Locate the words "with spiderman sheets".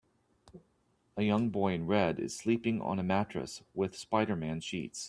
3.75-4.99